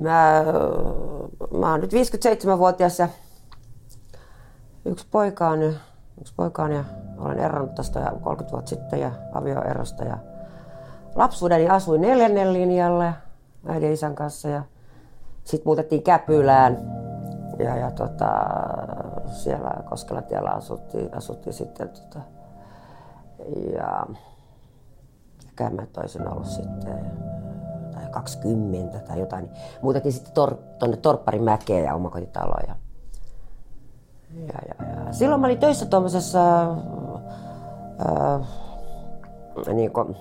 Mä, 0.00 0.44
mä 1.58 1.70
oon 1.70 1.80
nyt 1.80 1.92
57-vuotias 1.92 2.98
ja 2.98 3.08
yksi 4.84 5.06
poika 5.10 5.48
on, 5.48 5.62
yksi 6.20 6.34
poika 6.36 6.62
on 6.62 6.72
ja 6.72 6.84
olen 7.18 7.38
eronnut 7.38 7.74
tästä 7.74 8.12
30 8.22 8.52
vuotta 8.52 8.68
sitten 8.68 9.00
ja 9.00 9.10
avioerosta 9.32 10.04
ja 10.04 10.18
lapsuudeni 11.14 11.68
asuin 11.68 12.00
neljännen 12.00 12.52
linjalle 12.52 13.14
äidin 13.68 13.92
isän 13.92 14.14
kanssa 14.14 14.48
ja 14.48 14.62
sitten 15.44 15.68
muutettiin 15.68 16.02
Käpylään. 16.02 17.06
Ja, 17.58 17.76
ja 17.76 17.90
tota, 17.90 18.30
siellä 19.28 19.70
Koskela 19.88 20.22
tiellä 20.22 20.50
asuttiin, 20.50 21.16
asuttiin 21.16 21.54
sitten 21.54 21.88
tota, 21.88 22.20
ja 23.74 24.06
kämmät 25.56 25.96
olisin 25.96 26.28
ollut 26.28 26.46
sitten 26.46 26.80
tai 26.80 27.15
20 28.10 28.98
tai 28.98 29.20
jotain. 29.20 29.44
Niin 29.44 29.56
muutettiin 29.82 30.12
sitten 30.12 30.34
tor, 30.34 30.56
tuonne 30.78 30.96
Torpparimäkeen 30.96 31.84
ja 31.84 31.94
omakotitaloon. 31.94 32.62
Ja, 32.68 32.76
ja, 34.34 34.58
ja, 34.68 35.04
ja. 35.06 35.12
Silloin 35.12 35.40
mä 35.40 35.46
olin 35.46 35.58
töissä 35.58 35.86
tuommoisessa 35.86 36.62
äh, 38.06 38.48
niin 39.74 39.92
kuin, 39.92 40.16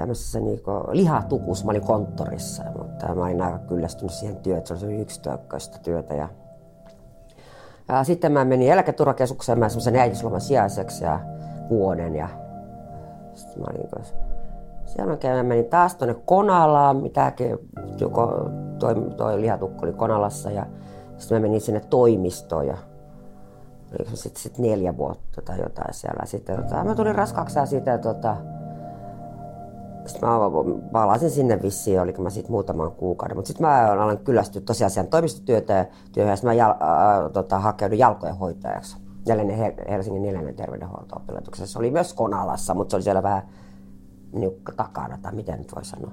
tämmöisessä 0.00 0.40
niin 0.40 0.60
lihatukussa. 0.92 1.64
Mä 1.64 1.70
olin 1.70 1.86
konttorissa, 1.86 2.62
mutta 2.78 3.14
mä 3.14 3.24
olin 3.24 3.42
aika 3.42 3.58
kyllästynyt 3.58 4.12
siihen 4.12 4.36
työhön. 4.36 4.66
Se 4.66 4.86
oli 4.86 5.00
yksityökköistä 5.00 5.78
työtä. 5.78 6.14
Ja, 6.14 6.28
ja 7.88 8.04
sitten 8.04 8.32
mä 8.32 8.44
menin 8.44 8.72
eläketurvakeskukseen 8.72 9.58
mä 9.58 9.68
semmoisen 9.68 9.96
äitiysloman 9.96 10.40
sijaiseksi 10.40 11.04
ja 11.04 11.20
vuoden. 11.68 12.14
Ja 12.14 12.28
sitten 13.34 13.62
mä 13.62 13.66
olin, 13.70 14.04
siellä 14.90 15.12
oikein 15.12 15.36
mä 15.36 15.42
menin 15.42 15.64
taas 15.64 15.94
tuonne 15.96 16.14
Konalaan, 16.14 16.96
mitäkin 16.96 17.58
joko 18.00 18.50
toi, 18.78 18.94
toi 19.16 19.40
lihatukko 19.40 19.86
oli 19.86 19.92
Konalassa 19.92 20.50
ja 20.50 20.66
sitten 21.18 21.36
mä 21.36 21.42
menin 21.42 21.60
sinne 21.60 21.80
toimistoon 21.80 22.66
ja 22.66 22.76
oliko 23.98 24.16
sitten 24.16 24.42
sit 24.42 24.58
neljä 24.58 24.96
vuotta 24.96 25.42
tai 25.42 25.60
jotain 25.60 25.94
siellä. 25.94 26.26
Sitten 26.26 26.56
tota, 26.56 26.84
mä 26.84 26.94
tulin 26.94 27.14
raskaaksi 27.14 27.58
ja 27.58 27.66
siitä 27.66 27.98
tota, 27.98 28.36
sitten 30.06 30.28
mä 30.28 30.36
palasin 30.92 31.30
sinne 31.30 31.62
vissiin, 31.62 32.00
oliko 32.00 32.22
mä 32.22 32.30
sitten 32.30 32.52
muutaman 32.52 32.92
kuukauden. 32.92 33.36
Mutta 33.36 33.48
sitten 33.48 33.66
mä 33.66 33.92
aloin 33.92 34.18
kyllästyä 34.18 34.62
tosiaan 34.62 34.90
siihen 34.90 35.10
toimistotyötä 35.10 35.72
ja 35.72 35.84
työhön, 36.12 36.30
ja 36.30 36.36
mä 36.42 36.52
jal, 36.52 36.70
äh, 36.70 37.30
tota, 37.32 37.58
hakeudun 37.58 37.98
jalkojen 37.98 38.36
hoitajaksi. 38.36 38.96
Neljännen 39.28 39.74
Helsingin 39.90 40.22
neljännen 40.22 40.54
terveydenhuolto-opetuksessa. 40.54 41.72
Se 41.72 41.78
oli 41.78 41.90
myös 41.90 42.14
Konalassa, 42.14 42.74
mutta 42.74 42.90
se 42.90 42.96
oli 42.96 43.02
siellä 43.02 43.22
vähän 43.22 43.42
niukka 44.32 44.72
tai 45.22 45.34
miten 45.34 45.58
nyt 45.58 45.74
voi 45.74 45.84
sanoa. 45.84 46.12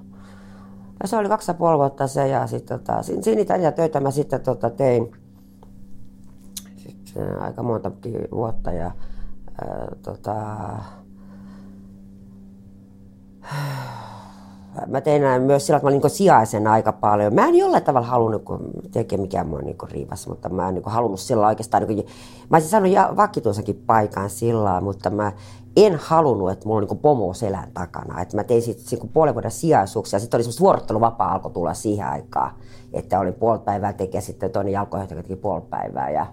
Ja 1.02 1.08
se 1.08 1.18
oli 1.18 1.30
kaksi 1.30 1.52
ja 1.52 1.56
puoli 1.56 1.78
vuotta 1.78 2.08
se, 2.08 2.28
ja 2.28 2.48
sitten 2.48 2.80
tota, 2.80 3.04
siinä 3.04 3.22
niitä 3.36 3.72
töitä 3.72 4.00
mä 4.00 4.12
sitten 4.12 4.42
tota, 4.42 4.70
tein 4.70 5.12
sitten 6.78 7.42
aika 7.42 7.64
monta 7.64 7.92
vuotta, 8.32 8.72
ja 8.72 8.92
ää, 9.62 9.96
tota, 10.02 10.46
mä 14.88 15.02
tein 15.02 15.42
myös 15.42 15.66
sillä, 15.66 15.78
että 15.78 15.86
mä 15.86 15.90
olin 15.90 16.02
niin 16.02 16.10
sijaisen 16.10 16.68
aika 16.68 16.94
paljon. 16.94 17.34
Mä 17.34 17.48
en 17.48 17.56
jollain 17.56 17.84
tavalla 17.84 18.08
halunnut 18.08 18.44
tekee 18.92 19.18
mikään 19.18 19.48
mua 19.48 19.62
niin 19.62 19.78
riivas, 19.92 20.28
mutta 20.28 20.50
mä 20.50 20.68
en 20.68 20.74
niin 20.74 20.84
halunnut 20.86 21.20
sillä 21.20 21.48
oikeastaan, 21.48 21.84
niin 21.88 22.04
kuin, 22.04 22.08
mä 22.50 22.58
olisin 22.58 22.70
saanut 22.70 23.18
vakituisenkin 23.18 23.84
paikan 23.86 24.30
sillä 24.30 24.82
mutta 24.82 25.10
mä 25.10 25.32
en 25.78 26.00
halunnut, 26.02 26.52
että 26.52 26.68
mulla 26.68 26.82
on 26.82 26.88
niin 26.88 27.00
pomo 27.00 27.34
selän 27.34 27.72
takana. 27.74 28.22
Että 28.22 28.36
mä 28.36 28.44
tein 28.44 28.62
sitten 28.62 29.00
niin 29.00 29.10
puolen 29.10 29.34
vuoden 29.34 29.52
sijaisuuksia. 29.52 30.20
Sitten 30.20 30.38
oli 30.38 30.44
semmoista 30.44 30.64
vuorotteluvapaa 30.64 31.34
alkoi 31.34 31.52
tulla 31.52 31.74
siihen 31.74 32.08
aikaan. 32.08 32.52
Että 32.94 33.20
oli 33.20 33.32
puoli 33.32 33.60
päivää 33.60 33.94
tekee 33.94 34.22
sitten 34.22 34.52
toinen 34.52 34.74
jalkohoitaja 34.74 35.24
teki 35.24 35.36
puoli 35.36 35.62
päivää 35.62 36.10
ja, 36.10 36.26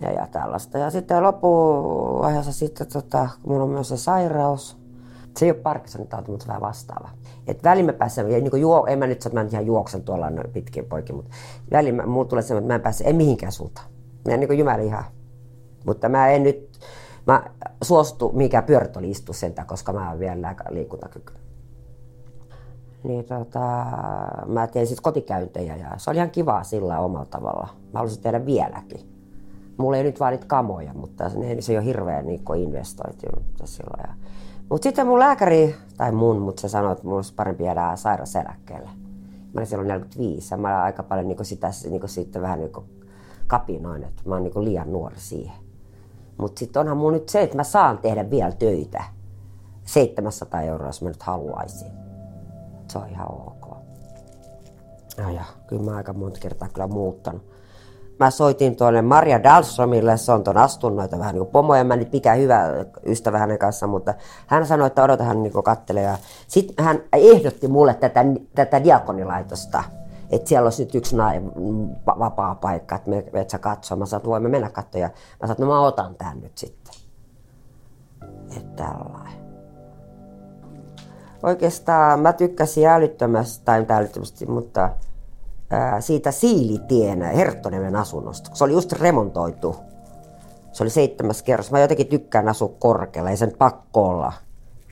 ja, 0.00 0.12
ja 0.12 0.26
tällaista. 0.26 0.78
Ja 0.78 0.90
sitten 0.90 1.22
loppuvaiheessa 1.22 2.52
sitten, 2.52 2.86
tota, 2.86 3.28
kun 3.42 3.52
mulla 3.52 3.64
on 3.64 3.70
myös 3.70 3.88
se 3.88 3.96
sairaus, 3.96 4.85
se 5.38 5.46
ei 5.46 5.50
ole 5.50 5.60
Parkinsonin 5.60 6.08
tauti, 6.08 6.30
mutta 6.30 6.44
se 6.44 6.48
vähän 6.48 6.62
vastaava. 6.62 7.10
Et 7.46 7.64
välillä 7.64 7.92
mä 7.92 7.98
pääsen, 7.98 8.30
ja 8.30 8.40
niin 8.40 8.60
juo, 8.60 8.86
en 8.86 8.98
mä 8.98 9.06
nyt 9.06 9.22
sano, 9.22 9.34
mä 9.34 9.48
ihan 9.52 9.66
juoksen 9.66 10.02
tuolla 10.02 10.26
pitkin 10.52 10.84
poikin, 10.84 11.16
mutta 11.16 11.30
välillä 11.70 12.06
mulla 12.06 12.28
tulee 12.28 12.42
semmoinen, 12.42 12.64
että 12.64 12.72
mä 12.72 12.76
en 12.76 12.82
pääse, 12.82 13.04
en 13.06 13.16
mihinkään 13.16 13.52
suuntaan. 13.52 13.86
Mä 14.28 14.34
en 14.34 14.40
niin 14.40 14.58
jymäli 14.58 14.86
ihan. 14.86 15.04
Mutta 15.86 16.08
mä 16.08 16.28
en 16.28 16.42
nyt, 16.42 16.78
mä 17.26 17.44
suostu 17.82 18.32
mikä 18.32 18.62
pyörätoli 18.62 19.10
istu 19.10 19.32
sentään, 19.32 19.68
koska 19.68 19.92
mä 19.92 20.10
oon 20.10 20.18
vielä 20.18 20.54
liikuntakyky. 20.70 21.32
Niin 23.04 23.24
tota, 23.24 23.86
mä 24.46 24.66
tein 24.66 24.86
sitten 24.86 25.02
kotikäyntejä 25.02 25.76
ja 25.76 25.90
se 25.96 26.10
oli 26.10 26.16
ihan 26.16 26.30
kivaa 26.30 26.64
sillä 26.64 27.00
omalla 27.00 27.26
tavalla. 27.26 27.68
Mä 27.92 27.98
haluaisin 27.98 28.22
tehdä 28.22 28.46
vieläkin. 28.46 29.16
Mulla 29.76 29.96
ei 29.96 30.02
nyt 30.02 30.20
vaan 30.20 30.32
niitä 30.32 30.46
kamoja, 30.46 30.94
mutta 30.94 31.30
se 31.60 31.72
ei 31.72 31.78
ole 31.78 31.84
hirveän 31.84 32.26
niin 32.26 32.42
investointi 32.56 33.26
silloin. 33.64 34.02
Ja 34.02 34.14
mutta 34.68 34.82
sitten 34.82 35.06
mun 35.06 35.18
lääkäri, 35.18 35.74
tai 35.96 36.12
mun, 36.12 36.38
mutta 36.38 36.60
se 36.60 36.68
sanoi, 36.68 36.92
että 36.92 37.04
mulla 37.04 37.16
olisi 37.16 37.34
parempi 37.34 37.64
jäädä 37.64 37.96
sairauseläkkeelle. 37.96 38.88
Mä 39.52 39.60
olin 39.60 39.66
silloin 39.66 39.88
45 39.88 40.54
ja 40.54 40.58
mä 40.58 40.68
olin 40.68 40.84
aika 40.84 41.02
paljon 41.02 41.28
niin 41.28 41.44
sitä, 41.44 41.70
niin 41.90 42.08
sitten 42.08 42.42
vähän 42.42 42.58
niin 42.58 42.72
kapinoin, 43.46 44.04
että 44.04 44.22
mä 44.24 44.34
oon 44.34 44.42
niin 44.42 44.64
liian 44.64 44.92
nuori 44.92 45.20
siihen. 45.20 45.56
Mutta 46.38 46.58
sitten 46.58 46.80
onhan 46.80 46.96
mun 46.96 47.12
nyt 47.12 47.28
se, 47.28 47.42
että 47.42 47.56
mä 47.56 47.64
saan 47.64 47.98
tehdä 47.98 48.30
vielä 48.30 48.52
töitä. 48.52 49.04
700 49.84 50.62
euroa, 50.62 50.88
jos 50.88 51.02
mä 51.02 51.08
nyt 51.08 51.22
haluaisin. 51.22 51.92
Se 52.88 52.98
on 52.98 53.08
ihan 53.08 53.32
ok. 53.32 53.76
Ja, 55.18 55.30
ja 55.30 55.44
kyllä 55.66 55.82
mä 55.82 55.96
aika 55.96 56.12
monta 56.12 56.40
kertaa 56.40 56.68
kyllä 56.68 56.86
muuttanut 56.86 57.55
mä 58.18 58.30
soitin 58.30 58.76
tuonne 58.76 59.02
Maria 59.02 59.42
Dahlströmille, 59.42 60.16
se 60.16 60.32
on 60.32 60.44
tuon 60.44 60.56
astunnoita 60.56 61.18
vähän 61.18 61.34
niin 61.34 61.46
pomoja, 61.46 61.84
mä 61.84 61.96
nyt 61.96 62.12
mikä 62.12 62.34
hyvä 62.34 62.68
ystävä 63.06 63.38
hänen 63.38 63.58
kanssa, 63.58 63.86
mutta 63.86 64.14
hän 64.46 64.66
sanoi, 64.66 64.86
että 64.86 65.02
odota 65.02 65.24
hän 65.24 65.42
niin 65.42 65.62
kattelee. 65.64 66.02
Ja 66.02 66.18
sitten 66.48 66.84
hän 66.84 67.00
ehdotti 67.12 67.68
mulle 67.68 67.94
tätä, 67.94 68.24
tätä 68.54 68.84
diakonilaitosta, 68.84 69.84
että 70.30 70.48
siellä 70.48 70.66
olisi 70.66 70.84
nyt 70.84 70.94
yksi 70.94 71.16
nainen, 71.16 71.52
vapaa 72.06 72.54
paikka, 72.54 72.96
että 72.96 73.10
me 73.10 73.24
et 73.40 73.50
sä 73.50 73.58
katsoa. 73.58 73.96
Mä 73.96 74.06
sanoin, 74.06 74.20
että 74.20 74.30
voimme 74.30 74.48
mennä 74.48 74.70
katsoa. 74.70 75.00
Ja 75.00 75.08
mä 75.08 75.12
sanoin, 75.40 75.52
että 75.52 75.62
no 75.62 75.68
mä 75.68 75.80
otan 75.80 76.14
tämän 76.14 76.40
nyt 76.40 76.58
sitten. 76.58 76.94
Että 78.56 78.84
tällainen. 78.84 79.46
Oikeastaan 81.42 82.20
mä 82.20 82.32
tykkäsin 82.32 82.86
älyttömästi, 82.86 83.64
tai 83.64 83.86
älyttömästi, 83.90 84.46
mutta 84.46 84.90
siitä 86.00 86.30
Siilitien 86.30 87.22
Herttoniemen 87.22 87.96
asunnosta. 87.96 88.50
Se 88.54 88.64
oli 88.64 88.72
just 88.72 88.92
remontoitu. 88.92 89.76
Se 90.72 90.82
oli 90.82 90.90
seitsemäs 90.90 91.42
kerros. 91.42 91.70
Mä 91.70 91.80
jotenkin 91.80 92.06
tykkään 92.06 92.48
asua 92.48 92.74
korkealla, 92.78 93.30
ei 93.30 93.36
sen 93.36 93.52
pakko 93.58 94.08
olla. 94.08 94.32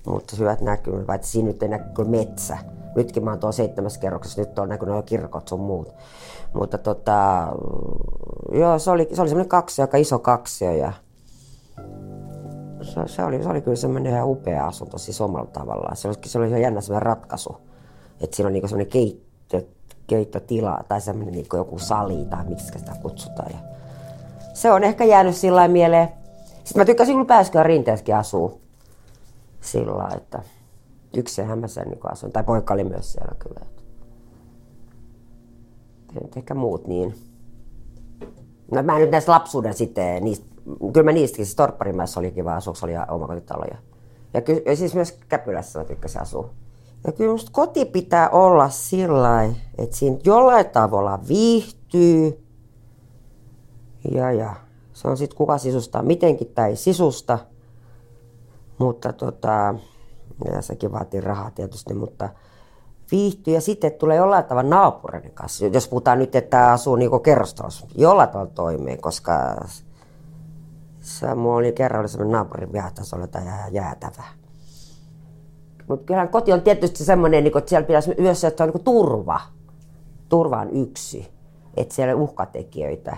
Mutta 0.06 0.36
hyvät 0.38 0.60
näkyy, 0.60 1.06
vaikka 1.06 1.26
siinä 1.26 1.46
nyt 1.46 1.62
ei 1.62 1.68
näky 1.68 1.90
kyllä 1.94 2.10
metsä. 2.10 2.58
Nytkin 2.96 3.24
mä 3.24 3.30
oon 3.30 3.40
tuo 3.40 3.52
seitsemäs 3.52 3.98
kerroksessa, 3.98 4.40
nyt 4.40 4.58
on 4.58 4.68
näkynyt 4.68 4.96
jo 4.96 5.02
kirkot 5.02 5.48
sun 5.48 5.60
muut. 5.60 5.94
Mutta 6.52 6.78
tota, 6.78 7.48
joo, 8.52 8.78
se 8.78 8.90
oli, 8.90 9.08
se 9.12 9.20
oli 9.20 9.28
semmoinen 9.28 9.48
kaksi, 9.48 9.82
aika 9.82 9.96
iso 9.96 10.18
kaksio 10.18 10.72
ja 10.72 10.92
se, 12.82 13.00
se, 13.06 13.24
oli, 13.24 13.42
se 13.42 13.48
oli 13.48 13.60
kyllä 13.60 13.76
semmoinen 13.76 14.12
ihan 14.12 14.28
upea 14.28 14.66
asunto 14.66 14.98
siis 14.98 15.20
omalla 15.20 15.46
tavallaan. 15.46 15.96
Se 15.96 16.08
oli, 16.08 16.16
se 16.26 16.38
oli 16.38 16.48
ihan 16.48 16.60
jännä 16.60 16.80
semmoinen 16.80 17.06
ratkaisu. 17.06 17.56
Että 18.20 18.36
siinä 18.36 18.46
on 18.46 18.52
niinku 18.52 18.68
semmoinen 18.68 18.92
keittiö, 18.92 19.33
keittotila 20.06 20.84
tai 20.88 21.00
semmoinen 21.00 21.34
niin 21.34 21.46
joku 21.52 21.78
sali 21.78 22.24
tai 22.30 22.44
miksi 22.44 22.78
sitä 22.78 22.92
kutsutaan. 23.02 23.50
Ja 23.52 23.58
se 24.54 24.72
on 24.72 24.84
ehkä 24.84 25.04
jäänyt 25.04 25.36
sillä 25.36 25.68
mieleen. 25.68 26.08
Sitten 26.64 26.80
mä 26.80 26.84
tykkäsin 26.84 27.16
kun 27.16 27.26
Pääskön 27.26 27.66
rinteessäkin 27.66 28.16
asuu 28.16 28.60
sillä 29.60 30.08
että 30.16 30.42
yksinhän 31.16 31.58
mä 31.58 31.68
sen 31.68 31.88
niin 31.88 32.12
asun. 32.12 32.32
Tai 32.32 32.44
poika 32.44 32.74
oli 32.74 32.84
myös 32.84 33.12
siellä 33.12 33.34
kyllä. 33.38 33.60
Ehkä 36.36 36.54
muut 36.54 36.86
niin. 36.86 37.14
No 38.70 38.82
mä 38.82 38.98
nyt 38.98 39.10
näistä 39.10 39.32
lapsuuden 39.32 39.74
sitten, 39.74 40.24
niistä, 40.24 40.46
kyllä 40.92 41.04
mä 41.04 41.12
niistäkin, 41.12 41.46
siis 41.46 41.56
Torpparimäessä 41.56 42.20
oli 42.20 42.30
kiva 42.30 42.56
asua, 42.56 42.74
oli 42.82 42.92
omakotitalo. 43.08 43.64
Ja, 43.70 43.76
ja, 44.34 44.60
ja 44.66 44.76
siis 44.76 44.94
myös 44.94 45.18
Käpylässä 45.28 45.78
mä 45.78 45.84
tykkäsin 45.84 46.22
asua. 46.22 46.50
Ja 47.06 47.12
kyllä 47.12 47.32
musta 47.32 47.50
koti 47.52 47.84
pitää 47.84 48.30
olla 48.30 48.68
sillä 48.68 49.42
että 49.78 49.96
siinä 49.96 50.18
jollain 50.24 50.66
tavalla 50.66 51.18
viihtyy. 51.28 52.46
Ja, 54.10 54.32
ja 54.32 54.54
se 54.92 55.08
on 55.08 55.16
sitten 55.16 55.36
kuka 55.36 55.58
sisustaa 55.58 56.02
mitenkin 56.02 56.52
tai 56.54 56.76
sisusta. 56.76 57.38
Mutta 58.78 59.12
tota, 59.12 59.74
ja 60.44 60.62
sekin 60.62 60.92
vaatii 60.92 61.20
rahaa 61.20 61.50
tietysti, 61.50 61.94
mutta 61.94 62.28
viihtyy 63.10 63.54
ja 63.54 63.60
sitten 63.60 63.92
tulee 63.92 64.16
jollain 64.16 64.44
tavalla 64.44 64.70
naapureiden 64.70 65.30
kanssa. 65.30 65.66
Jos 65.66 65.88
puhutaan 65.88 66.18
nyt, 66.18 66.34
että 66.34 66.72
asuu 66.72 66.96
niinku 66.96 67.18
kerrostalossa, 67.18 67.86
jollain 67.94 68.28
tavalla 68.28 68.50
toimii, 68.54 68.96
koska 68.96 69.32
se, 71.00 71.34
mulla 71.34 71.56
oli 71.56 71.72
kerran 71.72 72.00
oli 72.00 72.08
sellainen 72.08 72.32
naapurin 72.32 72.72
vihatasolla 72.72 73.26
tai 73.26 73.42
jäätävä 73.70 74.24
Mutta 75.88 76.06
kyllähän 76.06 76.28
koti 76.28 76.52
on 76.52 76.62
tietysti 76.62 77.04
semmoinen, 77.04 77.44
niin 77.44 77.58
että 77.58 77.68
siellä 77.68 77.86
pitäisi 77.86 78.14
myös 78.18 78.44
että 78.44 78.64
on 78.64 78.70
niin 78.70 78.84
turva. 78.84 79.40
Turva 80.28 80.60
on 80.60 80.70
yksi, 80.70 81.32
että 81.76 81.94
siellä 81.94 82.14
on 82.14 82.20
uhkatekijöitä. 82.20 83.16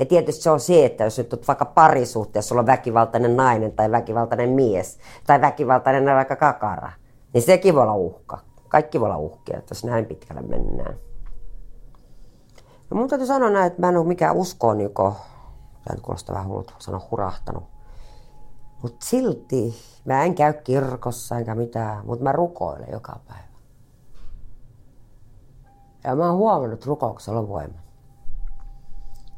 Ja 0.00 0.06
tietysti 0.06 0.42
se 0.42 0.50
on 0.50 0.60
se, 0.60 0.84
että 0.84 1.04
jos 1.04 1.18
nyt 1.18 1.48
vaikka 1.48 1.64
parisuhteessa, 1.64 2.48
sulla 2.48 2.60
on 2.60 2.66
väkivaltainen 2.66 3.36
nainen 3.36 3.72
tai 3.72 3.90
väkivaltainen 3.90 4.50
mies 4.50 4.98
tai 5.26 5.40
väkivaltainen 5.40 6.16
vaikka 6.16 6.36
kakara, 6.36 6.92
niin 7.32 7.42
sekin 7.42 7.74
voi 7.74 7.82
olla 7.82 7.94
uhka. 7.94 8.38
Kaikki 8.68 9.00
voi 9.00 9.06
olla 9.06 9.18
uhkia, 9.18 9.62
jos 9.70 9.84
näin 9.84 10.06
pitkälle 10.06 10.42
mennään. 10.42 10.94
Ja 12.90 12.96
mun 12.96 13.08
täytyy 13.08 13.26
sanoa 13.26 13.50
näin, 13.50 13.66
että 13.66 13.80
mä 13.80 13.88
en 13.88 13.96
ole 13.96 14.06
mikään 14.06 14.36
uskoon, 14.36 14.78
niin 14.78 14.94
kuin, 14.94 15.14
tämä 15.84 16.00
kuulostaa 16.02 16.34
vähän 16.34 16.48
hullut, 16.48 16.74
sanoa 16.78 17.08
hurahtanut. 17.10 17.71
Mutta 18.82 19.06
silti 19.06 19.74
mä 20.04 20.24
en 20.24 20.34
käy 20.34 20.52
kirkossa 20.52 21.38
enkä 21.38 21.54
mitään, 21.54 22.06
mutta 22.06 22.24
mä 22.24 22.32
rukoilen 22.32 22.92
joka 22.92 23.20
päivä. 23.28 23.52
Ja 26.04 26.16
mä 26.16 26.26
oon 26.26 26.36
huomannut, 26.36 26.86
rukouksella 26.86 27.40
on 27.40 27.48
voima. 27.48 27.78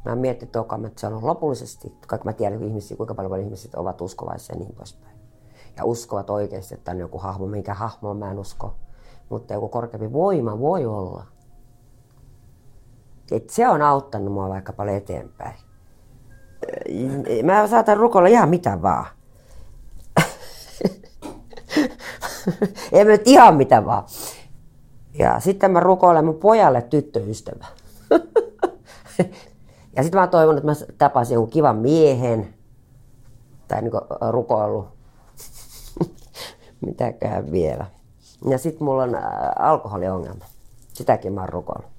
Mä 0.05 0.15
mietin 0.15 0.47
tuokaa, 0.47 0.79
että 0.85 1.01
se 1.01 1.07
on 1.07 1.25
lopullisesti, 1.25 1.97
kaikki 2.07 2.25
mä 2.25 2.33
tiedän 2.33 2.63
ihmisiä, 2.63 2.97
kuinka 2.97 3.15
paljon 3.15 3.39
ihmiset 3.39 3.75
ovat 3.75 4.01
uskovaisia 4.01 4.55
ja 4.55 4.59
niin 4.59 4.75
poispäin. 4.75 5.15
Ja 5.77 5.85
uskovat 5.85 6.29
oikeasti, 6.29 6.75
että 6.75 6.91
on 6.91 6.99
joku 6.99 7.19
hahmo, 7.19 7.47
minkä 7.47 7.73
hahmoa 7.73 8.13
mä 8.13 8.31
en 8.31 8.39
usko. 8.39 8.75
Mutta 9.29 9.53
joku 9.53 9.69
korkeampi 9.69 10.13
voima 10.13 10.59
voi 10.59 10.85
olla. 10.85 11.25
Et 13.31 13.49
se 13.49 13.69
on 13.69 13.81
auttanut 13.81 14.33
mua 14.33 14.49
vaikka 14.49 14.73
paljon 14.73 14.97
eteenpäin. 14.97 15.55
Mä 17.43 17.67
saatan 17.67 17.97
rukoilla 17.97 18.29
ihan 18.29 18.49
mitä 18.49 18.81
vaan. 18.81 19.05
mä 22.93 23.03
nyt 23.03 23.27
ihan 23.27 23.55
mitä 23.55 23.85
vaan. 23.85 24.03
Ja 25.19 25.39
sitten 25.39 25.71
mä 25.71 25.79
rukoilen 25.79 26.25
mun 26.25 26.35
pojalle 26.35 26.81
tyttöystävä. 26.81 27.65
ja 29.95 30.03
sitten 30.03 30.21
mä 30.21 30.27
toivon, 30.27 30.57
että 30.57 30.67
mä 30.67 30.75
tapasin 30.97 31.35
jonkun 31.35 31.51
kivan 31.51 31.77
miehen. 31.77 32.53
Tai 33.67 33.81
niinku 33.81 34.01
rukoillut. 34.29 34.87
Mitäkään 36.85 37.51
vielä. 37.51 37.85
Ja 38.49 38.57
sitten 38.57 38.85
mulla 38.85 39.03
on 39.03 39.15
alkoholiongelma. 39.59 40.45
Sitäkin 40.93 41.33
mä 41.33 41.41
oon 41.41 41.49
rukoillut. 41.49 41.91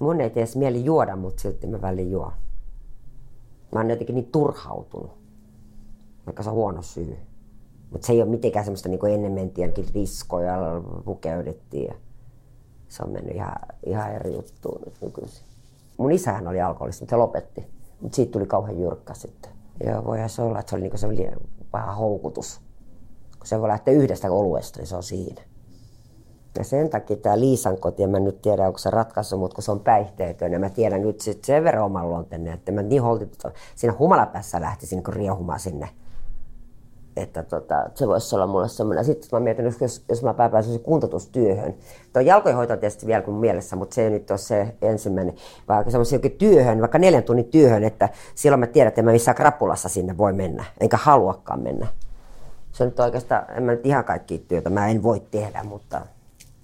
Mun 0.00 0.20
ei 0.20 0.30
tee 0.30 0.44
mieli 0.54 0.84
juoda, 0.84 1.16
mutta 1.16 1.42
silti 1.42 1.66
mä 1.66 1.80
väliin 1.80 2.10
juon. 2.10 2.32
Mä 3.72 3.80
oon 3.80 3.90
jotenkin 3.90 4.14
niin 4.14 4.32
turhautunut. 4.32 5.18
Vaikka 6.26 6.42
se 6.42 6.50
on 6.50 6.54
huono 6.54 6.82
syy. 6.82 7.16
Mutta 7.90 8.06
se 8.06 8.12
ei 8.12 8.22
ole 8.22 8.30
mitenkään 8.30 8.64
semmoista 8.64 8.88
niin 8.88 9.06
ennen 9.06 9.32
mentiin 9.32 9.72
viskoja, 9.94 10.56
pukeudettiin. 11.04 11.84
Ja 11.84 11.94
se 12.88 13.02
on 13.02 13.12
mennyt 13.12 13.36
ihan, 13.36 13.56
ihan 13.86 14.12
eri 14.12 14.34
juttuun 14.34 14.80
nyt 14.84 14.94
nykyisin. 15.00 15.46
Mun 15.96 16.12
isähän 16.12 16.48
oli 16.48 16.60
alkoholisti, 16.60 17.02
mutta 17.02 17.10
se 17.10 17.16
lopetti. 17.16 17.66
Mutta 18.00 18.16
siitä 18.16 18.32
tuli 18.32 18.46
kauhean 18.46 18.80
jyrkkä 18.80 19.14
sitten. 19.14 19.50
Ja 19.86 20.04
voihan 20.04 20.28
se 20.28 20.42
olla, 20.42 20.60
että 20.60 20.70
se 20.70 20.76
oli, 20.76 20.82
niin 20.82 20.98
se 20.98 21.06
oli 21.06 21.30
vähän 21.72 21.96
houkutus. 21.96 22.60
Kun 23.38 23.46
se 23.46 23.60
voi 23.60 23.68
lähteä 23.68 23.94
yhdestä 23.94 24.32
oluesta, 24.32 24.78
niin 24.78 24.86
se 24.86 24.96
on 24.96 25.02
siinä. 25.02 25.42
Ja 26.58 26.64
sen 26.64 26.90
takia 26.90 27.16
tämä 27.16 27.40
Liisan 27.40 27.78
koti, 27.78 28.02
en 28.02 28.10
mä 28.10 28.20
nyt 28.20 28.42
tiedä, 28.42 28.66
onko 28.66 28.78
se 28.78 28.90
ratkaisu, 28.90 29.38
mutta 29.38 29.54
kun 29.54 29.64
se 29.64 29.72
on 29.72 29.80
päihteetön, 29.80 30.52
ja 30.52 30.58
mä 30.58 30.70
tiedän 30.70 31.02
nyt 31.02 31.20
sit 31.20 31.44
sen 31.44 31.64
verran 31.64 31.84
oman 31.84 32.08
luonteenne, 32.08 32.52
että 32.52 32.72
mä 32.72 32.82
niin 32.82 33.02
holtit, 33.02 33.42
siinä 33.74 33.96
humalapäässä 33.98 34.60
lähtisin 34.60 35.02
niin 35.06 35.14
riehumaan 35.14 35.60
sinne 35.60 35.88
että 37.16 37.42
tota, 37.42 37.74
se 37.94 38.08
voisi 38.08 38.34
olla 38.34 38.46
mulle 38.46 38.68
semmoinen. 38.68 39.04
Sitten 39.04 39.28
mä 39.32 39.40
mietin, 39.40 39.64
jos, 39.80 40.04
jos 40.08 40.22
mä 40.22 40.34
pääpäisin 40.34 40.80
kuntoutustyöhön. 40.80 41.74
Tuo 42.12 42.22
jalkojen 42.22 42.56
hoito 42.56 42.72
on 42.72 42.78
tietysti 42.78 43.06
vielä 43.06 43.22
kuin 43.22 43.36
mielessä, 43.36 43.76
mutta 43.76 43.94
se 43.94 44.04
ei 44.04 44.10
nyt 44.10 44.30
ole 44.30 44.38
se 44.38 44.76
ensimmäinen. 44.82 45.34
Vaikka 45.68 45.90
semmoisen 45.90 46.20
työhön, 46.20 46.80
vaikka 46.80 46.98
neljän 46.98 47.22
tunnin 47.22 47.44
työhön, 47.44 47.84
että 47.84 48.08
silloin 48.34 48.60
mä 48.60 48.66
tiedän, 48.66 48.88
että 48.88 49.00
en 49.00 49.04
mä 49.04 49.12
missään 49.12 49.34
krapulassa 49.34 49.88
sinne 49.88 50.18
voi 50.18 50.32
mennä, 50.32 50.64
enkä 50.80 50.96
haluakaan 50.96 51.60
mennä. 51.60 51.86
Se 52.72 52.82
on 52.82 52.88
nyt 52.88 53.00
oikeastaan, 53.00 53.44
en 53.56 53.62
mä 53.62 53.72
nyt 53.72 53.86
ihan 53.86 54.04
kaikki 54.04 54.38
työtä, 54.38 54.70
mä 54.70 54.88
en 54.88 55.02
voi 55.02 55.20
tehdä, 55.30 55.64
mutta 55.64 56.00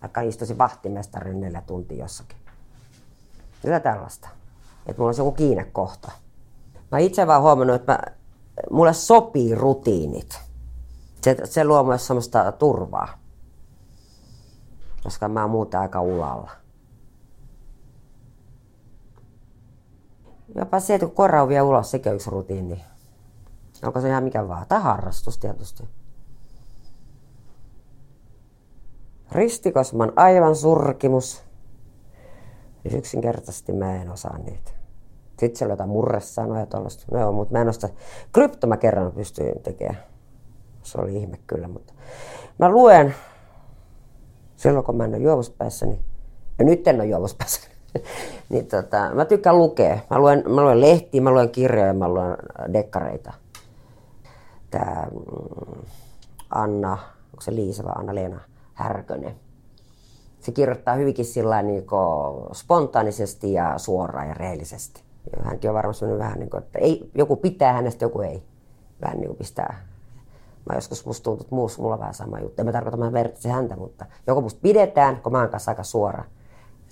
vaikka 0.03 0.21
istuisin 0.21 0.59
vahtimestarin 0.59 1.41
neljä 1.41 1.63
tuntia 1.67 1.99
jossakin. 1.99 2.39
Mitä 3.63 3.81
tällaista. 3.81 4.29
Että 4.87 5.01
mulla 5.01 5.09
on 5.09 5.15
se 5.15 5.21
joku 5.21 5.33
kiinnekohta. 5.33 6.13
Mä 6.91 6.99
itse 6.99 7.27
vaan 7.27 7.43
huomannut, 7.43 7.77
että 7.77 7.93
mä 7.93 8.20
mulle 8.71 8.93
sopii 8.93 9.55
rutiinit. 9.55 10.41
Se, 11.23 11.37
se 11.45 11.65
luo 11.65 11.85
myös 11.85 12.07
semmoista 12.07 12.53
turvaa, 12.53 13.19
koska 15.03 15.29
mä 15.29 15.43
oon 15.43 15.51
muuten 15.51 15.81
aika 15.81 16.01
ulalla. 16.01 16.51
Jopa 20.55 20.81
se, 20.81 20.95
että 20.95 21.07
kun 21.07 21.17
koira 21.17 21.43
on 21.43 21.49
vielä 21.49 21.63
ulos, 21.63 21.91
sekin 21.91 22.11
on 22.11 22.17
yksi 22.17 22.31
rutiini. 22.31 22.85
Onko 23.83 24.01
se 24.01 24.09
ihan 24.09 24.25
mikä 24.25 24.49
vaan? 24.49 24.67
Tai 24.69 24.81
harrastus 24.81 25.39
tietysti. 25.39 25.89
Ristikosman 29.33 30.13
aivan 30.17 30.57
surkimus. 30.57 31.43
Yksinkertaisesti 32.95 33.73
mä 33.73 33.97
en 33.97 34.11
osaa 34.11 34.39
niitä. 34.39 34.80
Sitten 35.41 35.59
siellä 35.59 35.73
on 35.73 35.75
jotain 35.75 35.91
murresanoja 35.91 36.67
tuollaista. 36.67 37.05
No 37.11 37.21
joo, 37.21 37.33
mutta 37.33 37.53
mä 37.53 37.61
en 37.61 37.73
sitä. 37.73 37.89
Krypto 38.33 38.67
mä 38.67 38.77
kerran 38.77 39.13
pystyin 39.13 39.63
tekemään. 39.63 39.99
Se 40.83 41.01
oli 41.01 41.17
ihme 41.17 41.39
kyllä, 41.47 41.69
mutta 41.69 41.93
mä 42.59 42.69
luen 42.69 43.15
silloin, 44.57 44.85
kun 44.85 44.97
mä 44.97 45.05
en 45.05 45.15
ole 45.15 45.23
juovuspäässä, 45.23 45.87
niin, 45.87 46.05
ja 46.59 46.65
nyt 46.65 46.89
en 46.89 46.97
ole 46.97 47.07
juovuspäässä, 47.07 47.61
niin 48.51 48.67
tota, 48.67 49.11
mä 49.15 49.25
tykkään 49.25 49.59
lukea. 49.59 49.99
Mä 50.11 50.19
luen, 50.19 50.45
mä 50.47 50.63
luen 50.63 50.81
lehtiä, 50.81 51.21
mä 51.21 51.31
luen 51.31 51.51
kirjoja, 51.51 51.95
mä 51.95 52.09
luen 52.09 52.37
dekkareita. 52.73 53.33
Tää 54.71 55.09
mm, 55.13 55.83
Anna, 56.51 56.93
onko 57.27 57.41
se 57.41 57.55
Liisa 57.55 57.85
vai 57.85 57.93
Anna-Leena 57.97 58.41
Härkönen. 58.75 59.35
Se 60.41 60.53
kirjoittaa 60.53 60.95
hyvinkin 60.95 61.25
sillä 61.25 61.63
niin 61.63 61.87
spontaanisesti 62.53 63.53
ja 63.53 63.79
suoraan 63.79 64.29
ja 64.29 64.35
rehellisesti 64.35 65.10
hänkin 65.45 65.71
on 65.71 65.75
varmasti 65.75 66.19
vähän 66.19 66.39
niin 66.39 66.51
kuin, 66.51 66.63
että 66.63 66.79
ei, 66.79 67.11
joku 67.15 67.37
pitää 67.37 67.73
hänestä, 67.73 68.05
joku 68.05 68.21
ei. 68.21 68.43
Vähän 69.03 69.19
niin 69.19 69.27
kuin 69.27 69.37
pistää. 69.37 69.87
Mä 70.69 70.75
joskus 70.75 71.07
musta 71.07 71.25
tuntuu, 71.25 71.45
että 71.45 71.55
muussa 71.55 71.83
mulla 71.83 71.95
on 71.95 72.01
vähän 72.01 72.15
sama 72.15 72.39
juttu. 72.39 72.63
En 72.63 72.67
mä 72.67 72.73
tarkoita, 72.73 73.07
että 73.07 73.49
mä 73.49 73.55
häntä, 73.55 73.77
mutta 73.77 74.07
joko 74.27 74.41
musta 74.41 74.61
pidetään, 74.63 75.21
kun 75.23 75.33
mä 75.33 75.39
oon 75.39 75.49
kanssa 75.49 75.71
aika 75.71 75.83
suora. 75.83 76.25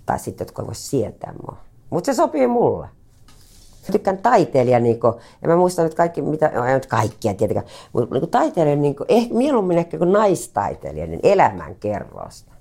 Tai 0.07 0.19
sitten, 0.19 0.47
että 0.49 0.67
voi 0.67 0.75
sietää 0.75 1.35
mua. 1.43 1.57
Mutta 1.91 2.07
se 2.07 2.17
sopii 2.17 2.47
mulle. 2.47 2.87
Mä 3.89 3.93
tykkään 3.93 4.19
taiteilija, 4.19 4.81
niin 4.81 5.01
kuin, 5.01 5.15
ja 5.43 5.49
mä 5.49 5.57
muistan 5.57 5.85
nyt 5.85 5.95
kaikki, 5.95 6.23
mitä, 6.23 6.51
no, 6.55 6.65
ei 6.65 6.75
nyt 6.75 6.87
kaikkia 6.87 7.35
tietenkään, 7.35 7.67
mutta 7.93 8.15
niin 8.15 8.31
taiteilija, 8.31 8.77
niin 8.77 8.97
kuin, 8.97 9.07
eh, 9.09 9.31
mieluummin 9.31 9.79
ehkä 9.79 9.99
kuin 9.99 10.13
naistaiteilija, 10.13 11.07
niin 11.07 11.21
elämänkerrosta 11.23 12.53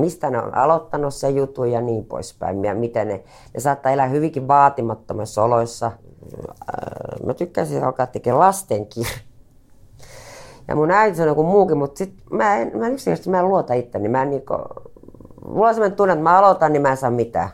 mistä 0.00 0.30
ne 0.30 0.42
on 0.42 0.54
aloittanut 0.54 1.14
se 1.14 1.30
jutu 1.30 1.64
ja 1.64 1.80
niin 1.80 2.04
poispäin. 2.04 2.64
Ja 2.64 2.74
miten 2.74 3.08
ne, 3.08 3.24
ne 3.54 3.60
saattaa 3.60 3.92
elää 3.92 4.08
hyvinkin 4.08 4.48
vaatimattomissa 4.48 5.44
oloissa. 5.44 5.86
Äh, 5.86 7.26
mä 7.26 7.34
tykkäsin 7.34 7.84
alkaa 7.84 8.06
tekemään 8.06 8.40
lastenkirja. 8.40 9.10
Ja 10.68 10.76
mun 10.76 10.90
äiti 10.90 11.16
sanoi 11.16 11.34
kuin 11.34 11.46
muukin, 11.46 11.78
mutta 11.78 11.98
sit 11.98 12.14
mä 12.30 12.56
en, 12.56 12.78
mä 12.78 12.86
en 12.86 12.92
yksinkertaisesti 12.92 13.30
mä 13.30 13.38
en 13.40 13.48
luota 13.48 13.74
itteni. 13.74 14.08
Mä 14.08 14.22
en 14.22 14.30
niinku, 14.30 14.54
mulla 15.44 15.68
on 15.68 15.74
sellainen 15.74 15.96
tunne, 15.96 16.12
että 16.12 16.22
mä 16.22 16.38
aloitan, 16.38 16.72
niin 16.72 16.82
mä 16.82 16.90
en 16.90 16.96
saa 16.96 17.10
mitään. 17.10 17.48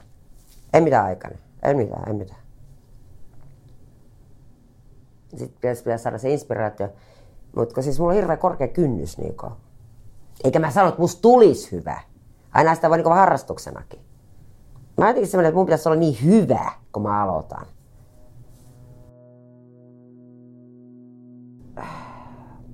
En 0.73 0.83
mitään 0.83 1.05
aikana. 1.05 1.37
En 1.63 1.77
mitään, 1.77 2.09
en 2.11 2.17
mitään. 2.17 2.41
Sitten 5.31 5.49
pitäisi, 5.49 5.83
pitäisi 5.83 6.03
saada 6.03 6.19
se 6.19 6.31
inspiraatio. 6.31 6.89
Mutta 7.57 7.83
siis 7.83 7.99
mulla 7.99 8.13
on 8.13 8.17
hirveän 8.17 8.39
korkea 8.39 8.69
kynnys. 8.69 9.19
Niinku. 9.19 9.47
Eikä 10.45 10.59
mä 10.59 10.71
sano, 10.71 10.89
että 10.89 11.01
musta 11.01 11.23
tulisi 11.23 11.73
hyvä. 11.73 12.01
Aina 12.57 12.75
sitä 12.75 12.91
voi 12.91 12.97
niin 12.99 13.15
harrastuksenakin. 13.15 14.01
Mä 14.97 15.09
jotenkin 15.09 15.31
semmoinen, 15.31 15.49
että 15.49 15.57
mun 15.57 15.67
pitäisi 15.67 15.89
olla 15.89 15.99
niin 15.99 16.17
hyvä, 16.25 16.73
kun 16.93 17.03
mä 17.03 17.23
aloitan. 17.23 17.67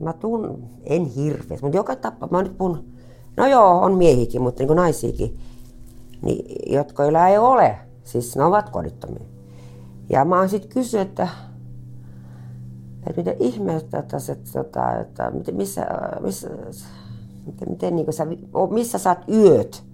Mä 0.01 0.13
tuun, 0.13 0.69
en 0.85 1.05
hirveästi, 1.05 1.59
mutta 1.63 1.77
joka 1.77 1.97
tapauksessa, 1.97 2.37
mä 2.37 2.43
nyt 2.43 2.59
puhun, 2.59 2.85
no 3.37 3.47
joo, 3.47 3.81
on 3.81 3.95
miehikin, 3.95 4.43
mutta 4.43 4.61
niin 4.61 4.67
kuin 4.67 4.77
naisiakin, 4.77 5.39
niin, 6.23 6.75
jotka 6.75 7.05
ei 7.29 7.39
ole. 7.39 7.79
Siis 8.05 8.37
ne 8.37 8.45
ovat 8.45 8.71
kodittomia. 8.71 9.27
Ja 10.11 10.25
mä 10.25 10.39
oon 10.39 10.49
sitten 10.49 10.71
kysynyt, 10.71 11.09
että, 11.09 11.29
että 13.07 13.21
miten 13.21 13.37
ihmeessä, 13.39 13.87
että, 13.99 14.17
että, 14.57 15.01
että, 15.01 15.33
että 15.39 15.53
missä, 15.53 15.87
missä, 16.21 16.51
miten, 17.47 17.71
miten 17.71 17.97
niin 17.97 18.13
sä, 18.13 18.27
missä 18.71 18.99
saat 18.99 19.25
yöt? 19.29 19.85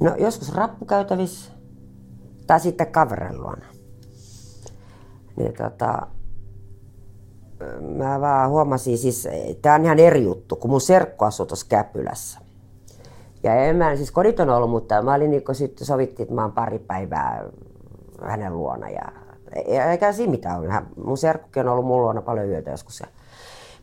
No 0.00 0.14
joskus 0.18 0.54
rappukäytävissä 0.54 1.52
tai 2.46 2.60
sitten 2.60 2.86
kaverin 2.86 3.42
luona. 3.42 3.66
Niin 5.36 5.52
tota, 5.56 6.06
mä 7.96 8.20
vaan 8.20 8.50
huomasin, 8.50 8.98
siis 8.98 9.28
tää 9.62 9.74
on 9.74 9.84
ihan 9.84 9.98
eri 9.98 10.22
juttu, 10.22 10.56
kun 10.56 10.70
mun 10.70 10.80
serkku 10.80 11.24
asui 11.24 11.46
tuossa 11.46 11.66
Käpylässä. 11.68 12.40
Ja 13.42 13.54
en 13.54 13.76
mä 13.76 13.96
siis 13.96 14.10
kodit 14.10 14.40
on 14.40 14.50
ollut, 14.50 14.70
mutta 14.70 15.02
mä 15.02 15.14
olin 15.14 15.30
niin 15.30 15.42
sitten 15.52 15.86
sovittiin, 15.86 16.24
että 16.24 16.34
mä 16.34 16.42
oon 16.42 16.52
pari 16.52 16.78
päivää 16.78 17.44
hänen 18.22 18.58
luona. 18.58 18.88
Ja, 18.88 19.12
eikä 19.90 20.12
siinä 20.12 20.30
mitään. 20.30 20.86
Mun 21.04 21.18
serkkukin 21.18 21.62
on 21.62 21.72
ollut 21.72 21.86
mun 21.86 22.00
luona 22.00 22.22
paljon 22.22 22.48
yötä 22.48 22.70
joskus. 22.70 23.02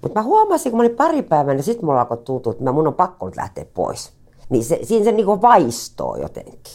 Mutta 0.01 0.19
mä 0.19 0.23
huomasin, 0.23 0.71
kun 0.71 0.77
mä 0.77 0.83
olin 0.83 0.95
pari 0.95 1.21
päivää, 1.21 1.53
niin 1.53 1.63
sitten 1.63 1.85
mulla 1.85 1.99
alkoi 1.99 2.17
tuntua, 2.17 2.51
että 2.51 2.71
mun 2.71 2.87
on 2.87 2.93
pakko 2.93 3.25
nyt 3.25 3.35
lähteä 3.35 3.65
pois. 3.73 4.13
Niin 4.49 4.63
se, 4.63 4.79
siinä 4.83 5.05
se 5.05 5.11
niinku 5.11 5.41
vaistoo 5.41 6.15
jotenkin. 6.15 6.73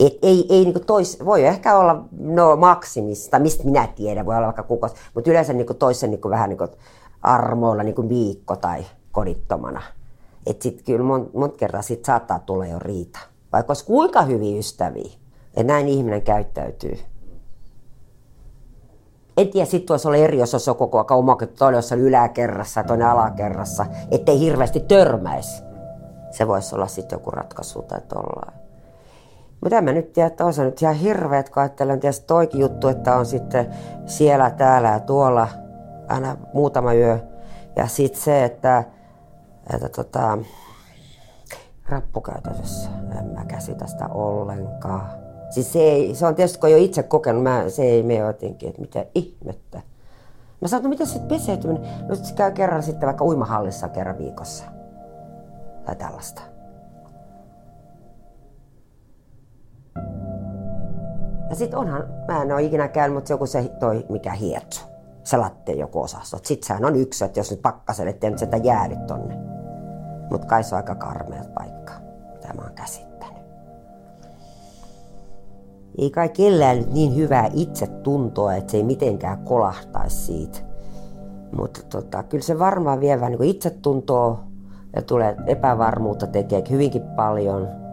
Et 0.00 0.18
ei, 0.22 0.46
ei 0.48 0.64
niinku 0.64 0.80
tois, 0.80 1.24
voi 1.24 1.46
ehkä 1.46 1.78
olla 1.78 2.04
no, 2.18 2.56
maksimista, 2.56 3.38
mistä 3.38 3.64
minä 3.64 3.88
tiedän, 3.96 4.26
voi 4.26 4.36
olla 4.36 4.46
vaikka 4.46 4.62
kuukausi, 4.62 4.96
mutta 5.14 5.30
yleensä 5.30 5.52
niinku 5.52 5.74
toisen 5.74 6.10
niinku 6.10 6.30
vähän 6.30 6.48
niinku 6.48 6.68
armoilla 7.22 7.82
niinku 7.82 8.08
viikko 8.08 8.56
tai 8.56 8.84
kodittomana. 9.12 9.82
Että 10.46 10.62
sitten 10.62 10.84
kyllä 10.84 11.04
mon, 11.04 11.30
monta 11.34 11.56
kertaa 11.56 11.82
sit 11.82 12.04
saattaa 12.04 12.38
tulla 12.38 12.66
jo 12.66 12.78
riita. 12.78 13.18
Vaikka 13.52 13.70
olisi 13.70 13.84
kuinka 13.84 14.22
hyviä 14.22 14.58
ystäviä, 14.58 15.10
että 15.48 15.72
näin 15.72 15.88
ihminen 15.88 16.22
käyttäytyy. 16.22 16.98
En 19.36 19.48
tiedä, 19.48 19.66
sitten 19.66 19.94
voisi 19.94 20.08
olla 20.08 20.16
eri, 20.16 20.40
olisi 20.40 20.70
koko 20.78 20.98
ajan 20.98 21.18
omakotitalo 21.18 21.58
toinen 21.58 21.78
jossain 21.78 22.00
yläkerrassa 22.00 22.80
ja 22.80 22.84
toinen 22.84 23.06
alakerrassa, 23.06 23.86
ettei 24.10 24.40
hirveästi 24.40 24.80
törmäisi. 24.80 25.62
Se 26.30 26.48
voisi 26.48 26.74
olla 26.74 26.86
sitten 26.86 27.16
joku 27.16 27.30
ratkaisu 27.30 27.82
tai 27.82 28.00
tollain. 28.08 28.64
Mutta 29.60 29.78
en 29.78 29.84
mä 29.84 29.92
nyt 29.92 30.12
tiedä, 30.12 30.26
että 30.26 30.44
on 30.44 30.52
se 30.52 30.64
nyt 30.64 30.82
ihan 30.82 30.94
hirveet, 30.94 31.50
kun 31.50 31.62
ajattelen 31.62 32.00
tietysti 32.00 32.26
toikin 32.26 32.60
juttu, 32.60 32.88
että 32.88 33.16
on 33.16 33.26
sitten 33.26 33.74
siellä, 34.06 34.50
täällä 34.50 34.88
ja 34.88 35.00
tuolla 35.00 35.48
aina 36.08 36.36
muutama 36.52 36.92
yö. 36.92 37.18
Ja 37.76 37.86
sitten 37.86 38.20
se, 38.20 38.44
että, 38.44 38.84
että 39.74 39.88
tota, 39.88 40.38
rappukäytösessä 41.88 42.90
en 43.18 43.26
mä 43.26 43.44
käsitä 43.44 43.86
sitä 43.86 44.08
ollenkaan. 44.08 45.23
Siis 45.54 45.72
se, 45.72 45.78
ei, 45.78 46.14
se 46.14 46.26
on 46.26 46.34
tietysti, 46.34 46.58
kun 46.58 46.70
jo 46.70 46.76
itse 46.76 47.02
kokenut, 47.02 47.42
mä, 47.42 47.64
se 47.68 47.82
ei 47.82 48.02
mene 48.02 48.20
jotenkin, 48.20 48.68
että 48.68 48.80
mitä 48.80 49.06
ihmettä. 49.14 49.82
Mä 50.60 50.68
sanoin, 50.68 50.80
että 50.80 50.88
mitä 50.88 51.12
sitten 51.12 51.38
peseytyminen? 51.38 52.08
No 52.08 52.14
se 52.14 52.34
käy 52.34 52.52
kerran 52.52 52.82
sitten 52.82 53.06
vaikka 53.06 53.24
uimahallissa 53.24 53.88
kerran 53.88 54.18
viikossa. 54.18 54.64
Tai 55.84 55.96
tällaista. 55.96 56.42
Ja 61.50 61.56
sit 61.56 61.74
onhan, 61.74 62.04
mä 62.28 62.42
en 62.42 62.52
ole 62.52 62.62
ikinä 62.62 62.88
käynyt, 62.88 63.14
mutta 63.14 63.32
joku 63.32 63.46
se 63.46 63.70
toi, 63.80 64.06
mikä 64.08 64.32
hietsu. 64.32 64.84
Se 65.24 65.36
latte 65.36 65.72
joku 65.72 66.02
osasto. 66.02 66.38
Sit 66.42 66.62
sehän 66.62 66.84
on 66.84 66.96
yksi, 66.96 67.24
että 67.24 67.40
jos 67.40 67.50
nyt 67.50 67.62
pakkaselle, 67.62 68.10
ettei 68.10 68.30
nyt 68.30 68.38
sitä 68.38 68.56
jäädy 68.56 68.96
tonne. 69.06 69.36
Mut 70.30 70.44
kai 70.44 70.64
se 70.64 70.74
on 70.74 70.76
aika 70.76 70.94
karmeat 70.94 71.54
paikka, 71.54 71.92
mitä 72.32 72.52
mä 72.52 72.62
oon. 72.62 73.13
Ei 75.98 76.10
kai 76.10 76.28
kellään 76.28 76.78
nyt 76.78 76.92
niin 76.92 77.16
hyvää 77.16 77.50
itsetuntoa, 77.54 78.54
että 78.54 78.70
se 78.70 78.76
ei 78.76 78.82
mitenkään 78.84 79.38
kolahtaisi 79.38 80.16
siitä. 80.16 80.58
Mutta 81.56 81.80
tota, 81.82 82.22
kyllä 82.22 82.44
se 82.44 82.58
varmaan 82.58 83.00
vie 83.00 83.20
vähän 83.20 83.32
niin 83.32 83.50
itsetuntoa 83.50 84.44
ja 84.96 85.02
tulee 85.02 85.36
epävarmuutta 85.46 86.26
tekee 86.26 86.64
hyvinkin 86.70 87.02
paljon– 87.16 87.68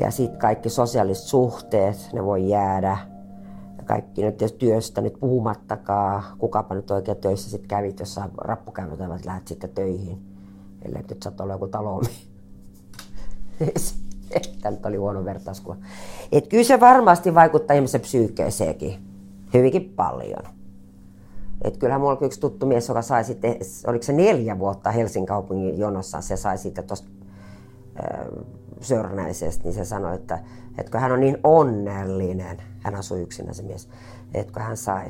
ja 0.00 0.10
sitten 0.10 0.40
kaikki 0.40 0.70
sosiaaliset 0.70 1.24
suhteet, 1.24 2.10
ne 2.12 2.24
voi 2.24 2.48
jäädä. 2.48 2.98
Ja 3.76 3.84
kaikki 3.84 4.22
nyt 4.22 4.58
työstä 4.58 5.00
nyt 5.00 5.14
puhumattakaan, 5.20 6.22
kukapa 6.38 6.74
nyt 6.74 6.90
oikein 6.90 7.16
töissä 7.16 7.50
sitten 7.50 7.68
kävit 7.68 8.00
jossain 8.00 8.30
rappukäymätä, 8.38 9.04
että 9.04 9.28
lähdet 9.28 9.48
sitten 9.48 9.70
töihin. 9.70 10.22
Ellei 10.82 11.02
nyt 11.10 11.22
sä 11.22 11.32
olla 11.40 11.52
joku 11.52 11.68
talomi. 11.68 12.06
Tämä 14.60 14.70
nyt 14.70 14.86
oli 14.86 14.96
huono 14.96 15.24
vertauskuva. 15.24 15.76
Et 16.32 16.48
kyllä 16.48 16.64
se 16.64 16.80
varmasti 16.80 17.34
vaikuttaa 17.34 17.76
ihmisen 17.76 18.00
psyykkeeseenkin 18.00 18.94
hyvinkin 19.54 19.92
paljon. 19.96 20.42
Et 21.62 21.76
kyllähän 21.76 22.00
mulla 22.00 22.18
yksi 22.20 22.40
tuttu 22.40 22.66
mies, 22.66 22.88
joka 22.88 23.02
sai 23.02 23.24
sitten, 23.24 23.56
oliko 23.86 24.02
se 24.02 24.12
neljä 24.12 24.58
vuotta 24.58 24.90
Helsingin 24.90 25.26
kaupungin 25.26 25.78
jonossa, 25.78 26.20
se 26.20 26.36
sai 26.36 26.58
sitten 26.58 26.84
tuosta 26.84 27.08
Sörnäisestä, 28.80 29.64
niin 29.64 29.74
se 29.74 29.84
sanoi, 29.84 30.14
että, 30.14 30.38
että 30.78 30.92
kun 30.92 31.00
hän 31.00 31.12
on 31.12 31.20
niin 31.20 31.38
onnellinen, 31.44 32.62
hän 32.80 32.94
asui 32.94 33.20
yksinä 33.20 33.52
se 33.52 33.62
mies, 33.62 33.88
että 34.34 34.52
kun 34.52 34.62
hän 34.62 34.76
sai, 34.76 35.06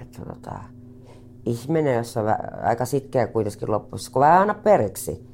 että 0.00 0.22
tota, 0.24 0.58
ihminen, 1.46 1.94
jos 1.94 2.16
on 2.16 2.24
aika 2.62 2.84
sitkeä 2.84 3.26
kuitenkin 3.26 3.70
loppuissa, 3.70 4.12
kun 4.12 4.20
vähän 4.20 4.40
aina 4.40 4.54
periksi. 4.54 5.33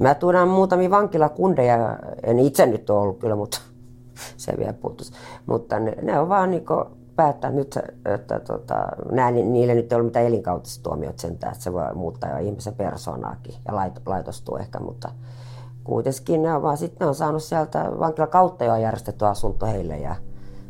Mä 0.00 0.14
tuodaan 0.14 0.48
muutamia 0.48 0.90
vankilakundeja, 0.90 1.98
en 2.22 2.38
itse 2.38 2.66
nyt 2.66 2.90
ole 2.90 3.00
ollut 3.00 3.18
kyllä, 3.18 3.36
mutta 3.36 3.60
se 4.36 4.52
vielä 4.58 4.72
puuttuisi. 4.72 5.12
Mutta 5.46 5.78
ne, 5.78 5.96
ne 6.02 6.18
on 6.18 6.28
vaan 6.28 6.50
niinku 6.50 6.74
päättää 7.16 7.50
nyt, 7.50 7.78
että 8.04 8.40
tota, 8.40 8.74
nää, 9.12 9.30
niille 9.30 9.74
nyt 9.74 9.92
ei 9.92 9.96
ole 9.96 10.04
mitään 10.04 10.26
elinkautista 10.26 10.82
tuomiot 10.82 11.18
sentään, 11.18 11.52
että 11.52 11.64
se 11.64 11.72
voi 11.72 11.94
muuttaa 11.94 12.30
jo 12.30 12.46
ihmisen 12.46 12.74
persoonaakin 12.74 13.54
ja 13.68 13.76
lait, 13.76 14.06
laitostuu 14.06 14.56
ehkä, 14.56 14.80
mutta 14.80 15.08
kuitenkin 15.84 16.42
ne 16.42 16.54
on, 16.54 16.62
vaan 16.62 16.76
sitten 16.76 17.08
on 17.08 17.14
saanut 17.14 17.42
sieltä 17.42 17.92
vankila 17.98 18.26
kautta 18.26 18.64
jo 18.64 18.76
järjestetty 18.76 19.26
asunto 19.26 19.66
heille 19.66 19.98
ja 19.98 20.16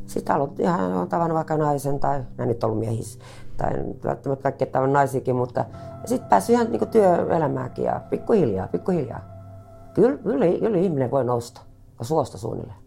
sitten 0.06 0.32
haluat 0.32 0.60
ihan 0.60 0.92
on 0.92 1.08
tavannut 1.08 1.36
vaikka 1.36 1.56
naisen 1.56 2.00
tai 2.00 2.22
ne 2.38 2.46
nyt 2.46 2.64
ollut 2.64 2.78
miehissä 2.78 3.18
tai 3.60 3.70
välttämättä 4.04 4.42
kaikki 4.42 4.66
tavannut 4.66 4.92
naisikin, 4.92 5.36
mutta 5.36 5.64
sitten 6.04 6.28
päässyt 6.28 6.54
ihan 6.54 6.72
niin 6.72 6.88
työelämääkin 6.88 7.84
ja 7.84 8.00
pikkuhiljaa, 8.10 8.68
pikkuhiljaa. 8.68 9.20
Kyllä, 9.94 10.18
kyllä, 10.18 10.46
kyllä 10.60 10.78
ihminen 10.78 11.10
voi 11.10 11.24
nousta 11.24 11.60
suosta 12.00 12.38
suunnilleen. 12.38 12.80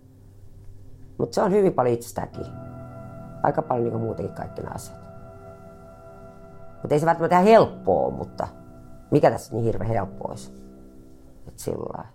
Mutta 1.17 1.35
se 1.35 1.41
on 1.41 1.51
hyvin 1.51 1.73
paljon 1.73 1.93
itsestäänkin 1.93 2.45
aika 3.43 3.61
paljon 3.61 3.89
niin 3.89 4.01
muutenkin 4.01 4.35
kaikki 4.35 4.61
nämä 4.61 4.75
asiat. 4.75 4.97
Mutta 6.81 6.95
ei 6.95 6.99
se 6.99 7.05
välttämättä 7.05 7.35
ihan 7.35 7.47
helppoa, 7.47 8.11
mutta 8.11 8.47
mikä 9.11 9.31
tässä 9.31 9.53
niin 9.53 9.63
hirveän 9.63 9.89
helppoa 9.89 10.29
olisi? 10.29 10.53
Et 11.47 11.59
sillä 11.59 12.05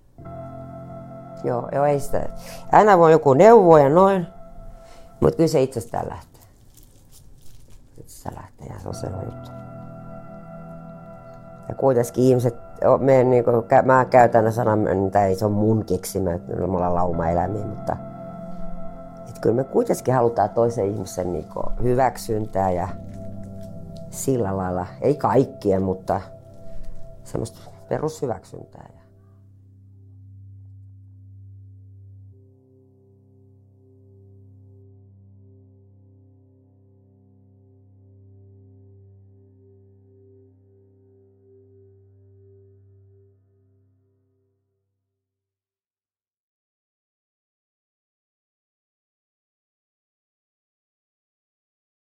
Joo, 1.45 1.69
joo, 1.73 1.85
ei 1.85 2.01
sitä. 2.01 2.29
Aina 2.73 2.99
voi 2.99 3.13
joku 3.13 3.35
neuvoa 3.35 3.81
ja 3.81 3.89
noin, 3.89 4.27
mutta 5.21 5.37
kyllä 5.37 5.49
se 5.49 5.63
itsestään 5.63 6.09
lähtee. 6.09 6.28
Itsestään 8.19 8.45
lähtee 8.45 8.81
se 8.81 8.89
on 8.89 8.95
selvä 8.95 9.23
juttu. 9.23 9.51
Ja 11.69 11.75
kuitenkin 11.75 12.25
ihmiset, 12.25 12.57
me, 12.99 13.25
niin 13.25 13.45
kuin, 13.45 13.57
mä 13.85 14.05
käytän 14.05 14.53
sanan, 14.53 15.07
että 15.07 15.27
ei 15.27 15.35
se 15.35 15.45
on 15.45 15.53
mun 15.53 15.85
keksimä, 15.85 16.33
että 16.33 16.57
me 16.57 16.65
ollaan 16.65 16.95
lauma-eläimiä, 16.95 17.67
mutta 17.67 17.97
että 19.29 19.41
kyllä 19.41 19.57
me 19.57 19.65
kuitenkin 19.65 20.15
halutaan 20.15 20.51
toisen 20.51 20.87
ihmisen 20.87 21.33
niin 21.33 21.47
hyväksyntää 21.83 22.71
ja 22.71 22.89
sillä 24.11 24.57
lailla, 24.57 24.87
ei 25.01 25.15
kaikkien, 25.15 25.83
mutta 25.83 26.21
semmoista 27.25 27.71
perushyväksyntää. 27.89 28.89